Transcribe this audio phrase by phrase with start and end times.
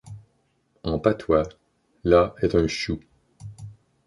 [0.81, 1.43] En patois,
[2.03, 2.99] la est un chou.